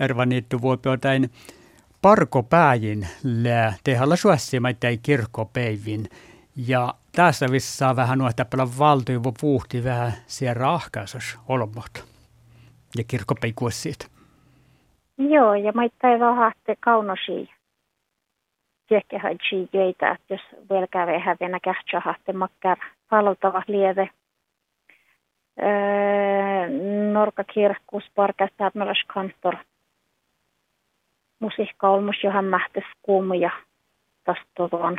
[0.00, 1.30] erva niittu voi tain
[2.02, 6.06] parkopääjin lää tehalla suossimaittain kirkkopäivin.
[6.56, 12.04] Ja tässä vissaa vähän nuotta paljon valtuivu puhti vähän siellä rahkaisas olmot
[12.98, 14.10] ja kirkkopäikuussiit.
[15.18, 17.50] Joo, ja maittain vähän kaunosi
[18.88, 20.40] tiekkehädsi geitä, että jos
[20.70, 22.78] vielä kävee hävenä kähtsahahte makkar
[23.10, 24.10] paloltava lieve.
[25.62, 26.68] Öö,
[27.12, 29.56] Norka kirkkus parkas tämmöläs kantor.
[31.40, 33.50] Musiikka olmus johan mähtes kuumu ja
[34.24, 34.96] tästä tuon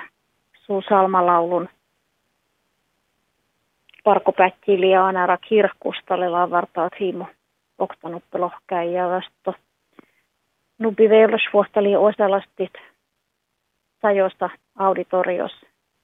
[0.66, 1.70] suusalmalaulun
[4.04, 7.28] parkopätti lianara kirkkustalle lavartaat hiimo
[7.80, 9.54] oktanut lohkäin ja tästä
[10.80, 11.10] nubi
[11.54, 12.74] vuostali osalastit
[14.02, 15.52] tajosta auditorios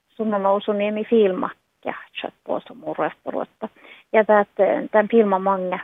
[0.10, 0.38] sunna
[0.74, 1.50] niemi filma
[1.86, 3.32] ja chat pois muuresta
[4.14, 4.24] Ja
[4.92, 5.80] tämän filma mange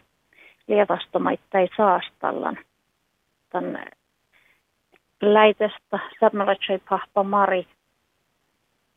[1.59, 2.57] ei saastallan.
[3.49, 3.79] Tän
[5.23, 5.99] läitestä.
[6.19, 6.55] Samalla
[6.89, 7.67] pahpa Mari.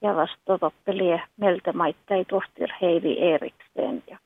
[0.03, 1.73] Ja vasta toppelie meiltä
[2.11, 4.03] ei tuostir Heivi Erikseen.
[4.11, 4.19] Ja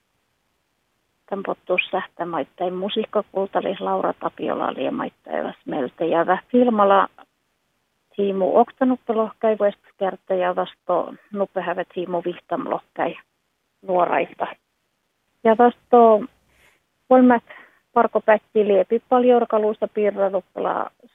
[1.26, 6.04] tämän pottuus sähtämaittain musiikkakultali Laura Tapiola liemaittain meiltä.
[6.04, 7.08] Ja filmalla
[8.16, 9.56] tiimu oktanuppelohkai
[9.98, 13.16] kerta ja vasto nuppehävä tiimu vihtamlohkai
[13.82, 14.46] nuoraista.
[15.44, 16.24] Ja vasto
[17.08, 17.44] kolmat
[17.92, 19.88] parkopätti liepi paljon orkaluusta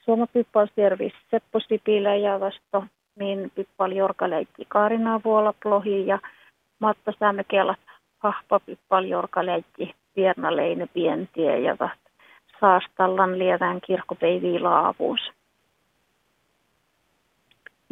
[0.06, 2.84] Suoma pippalsjärvis Seppo Sipilä ja vasto
[3.16, 6.18] min pippal jorkaleikki Kaarina Vuola Plohi ja
[6.78, 7.80] Matta Sämmekelat
[8.18, 12.10] hahpa pippal jorkaleikki Vierna Leine Pientie ja vasto
[12.60, 15.20] Saastallan lievään kirkkopeivi laavuus.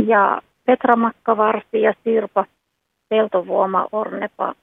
[0.06, 2.44] Ja Petra Makkavarsi ja Sirpa
[3.08, 4.54] Peltovuoma Ornepa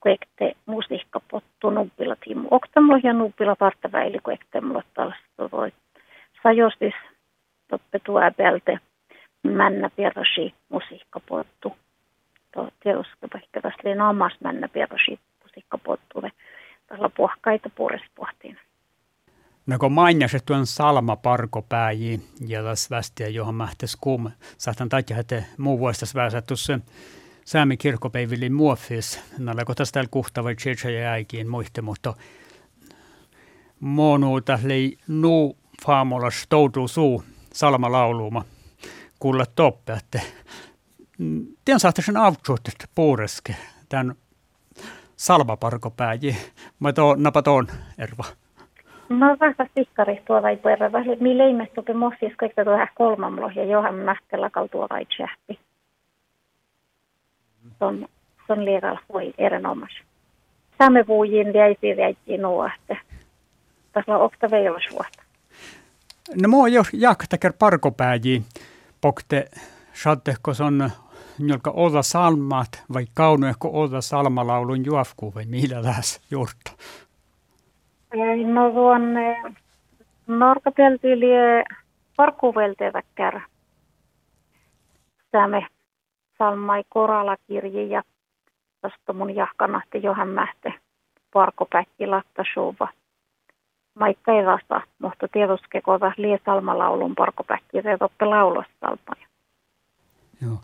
[0.00, 5.50] kuekte musiikkapottu nubbila timu oktamlo ja nubbila partaväili kuektemlo tällaista
[6.46, 6.94] voi sajostis
[7.68, 8.78] toppe tuo pelte
[9.42, 11.76] männä pierasi musiikkapottu.
[12.54, 16.22] To teoska vaikka tässä oli omas männä pierasi musiikkapottu.
[16.86, 18.58] Tällä puhkaita puolesta pohtiin.
[19.66, 25.42] No kun mainitsit tuon Salma Parkopääji ja tässä västiä, johon mähtäis kum, saatan takia, että
[25.58, 26.78] muu vuostas väsätty se
[27.44, 29.20] Säämi kirkkopäivillin muoffis.
[29.38, 32.14] Näillä kun tästä kuhtava tsetsa ja äikiin muiste, mutta
[33.80, 38.44] monuuta lei nuu faamolla stoutuu suu salma lauluuma
[39.18, 40.20] kuulla toppe, että
[41.64, 43.56] tien saatte sen avtsuutet puureske
[43.88, 44.14] tämän
[45.16, 46.36] salmaparkopääji.
[46.80, 47.66] Mä tuon napatoon,
[47.98, 48.24] Erva.
[49.08, 51.20] No vähän sikkari tuolla ei puhuta.
[51.20, 55.58] Mi leimme toki mossis kaikki tuohon kolmamlo ja johan mähtellä kaltua vai tjähti.
[57.78, 58.08] Se on,
[58.46, 59.98] se on liikalla voi erinomais.
[60.78, 62.96] Saamme vuujin jäisi jäisi nuo, että
[63.92, 64.50] tässä on okta
[64.92, 65.25] vuotta.
[66.34, 68.42] No mua jo jaktaker parkopääji
[69.00, 69.44] pokte
[69.92, 70.90] satteko on
[71.38, 76.72] jolka olla salmat vai kaunuehko olla salmalaulun juofku vai millä lähes juurta?
[78.46, 79.42] No tuonne
[80.26, 81.64] norkapeltylie
[82.16, 83.40] parkkuvelteväkkär.
[85.32, 85.66] Säämme
[86.38, 88.02] salmai koralakirji ja
[88.80, 90.74] tästä mun jahkanahti johan mähte
[91.32, 92.88] parkopäkki lattasuuva.
[94.00, 99.26] Maikka ei vasta, mutta tietysti kova lie salmalaulun parkopäkki, se toppe laulosalmaja.
[100.42, 100.58] Joo.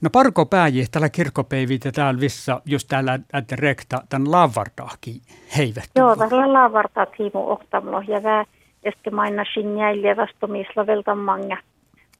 [0.00, 5.20] No parko pääji, tällä kirkkopäivit ja täällä vissa, just täällä että rekta, tämän lavardahki
[5.56, 5.90] heivät.
[5.96, 8.44] Joo, täällä lavartaa tiimu oktamlo ja vää,
[8.82, 11.56] eske maina sinjäille vastumisla velta manga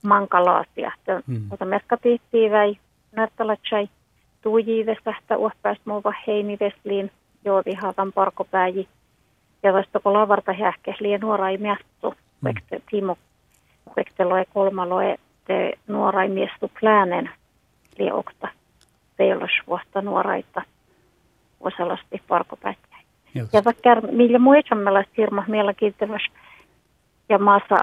[0.03, 0.93] mankalaasia.
[1.27, 1.43] Hmm.
[1.51, 2.77] Mutta merkka piittii väi,
[3.17, 3.89] närtälä chai,
[4.43, 7.11] tuujiivestä, uhpäistä muuva heini vesliin,
[7.45, 8.89] joo vihaavan parko pääji.
[9.67, 12.81] Ja vasta kun lavarta hähke, liian nuora ei miestu, hmm.
[12.91, 13.17] tiimu,
[14.25, 17.31] loe kolmaloe, te nuora ei miestu pläänen
[17.99, 18.49] liokta
[19.67, 20.63] vuotta nuoraita
[21.61, 22.97] osalasti parkopätkä.
[23.35, 26.39] Ja vaikka millä muistammella firma mielenkiintoista
[27.29, 27.77] ja maassa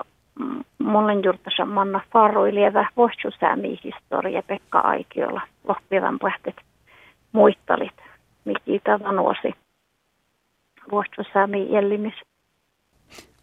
[0.77, 6.56] monen juurtassa manna faroilievä vohtusäämi historia Pekka Aikiola lohpivan pähtet
[7.31, 7.97] muittalit,
[8.45, 9.62] mikä tätä nuosi
[10.94, 12.13] vohtusäämi jellimis.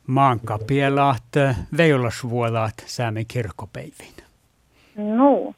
[0.06, 1.30] Maankapielaat
[1.76, 4.14] veilasvuolaat säämi kirkkopäivin.
[4.96, 5.54] No,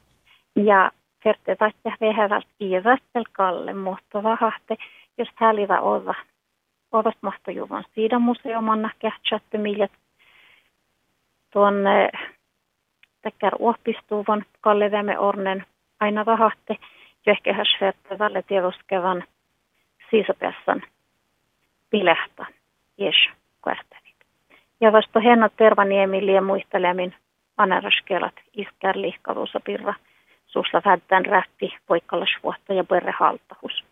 [0.57, 0.91] ja
[1.25, 4.77] Ferte takia vähävät iivästel kalle, mutta vahahte,
[5.19, 6.15] jos häälivä olla.
[6.93, 9.93] Ovat mahtojuvan siitä museomanna kähtsätty millet
[11.53, 12.11] tuonne
[13.23, 15.67] täkkär uopistuvan kalle väme ornen
[16.01, 16.77] aina vahahte,
[17.27, 19.25] ehkä häsvette välle tiedoskevan
[20.11, 20.83] siisapessan
[21.93, 22.47] pilehta,
[22.99, 23.17] jes,
[23.63, 24.21] kuehtevit.
[24.81, 27.15] Ja vasta henna tervaniemi ja muistelemin
[27.57, 29.95] aneraskelat iskär lihkavuusa pirra
[30.47, 33.85] suussa vättän rätti poikkalasvuotta ja perre haltahus.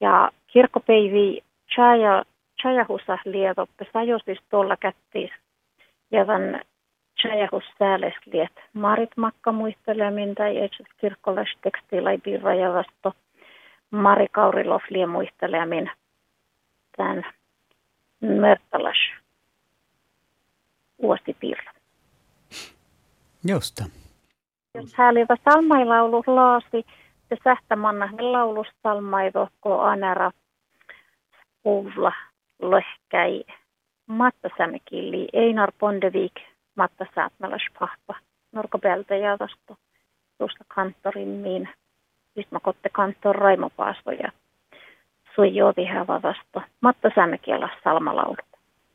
[0.00, 1.42] Ja kirkkopeivi
[1.74, 2.24] chaja,
[2.62, 5.30] chajahusa liedoppe sajosis tuolla kättis
[6.10, 6.60] ja van
[7.22, 13.12] chajahus säälesliet marit makka muistelemin tai etsit kirkkolas tekstiilai pirra ja vasto
[13.90, 15.90] Mari Kaurilov lie muistelemin
[16.96, 17.24] tämän
[18.20, 18.98] Mörtalas
[20.98, 21.72] uostipirra.
[23.48, 23.84] Justa.
[24.74, 26.86] Jos häälivä salmailaulu laasi,
[27.28, 30.30] se sähtämanna laulustalmaido, ko anera
[31.64, 32.12] uvla
[32.62, 33.44] lohkäi
[34.06, 36.34] mattasämekilli Einar Pondevik
[36.74, 38.14] mattasäätmäläs pahpa
[38.52, 39.76] norkopeltä ja vasto
[40.38, 41.68] tuosta kantorin miin.
[42.36, 44.32] Mistä kotte kantor Raimo Paasto ja
[45.34, 45.88] sui jovi
[46.22, 46.69] vasto.
[46.80, 48.49] Matta Sämmekielä salmalaulu.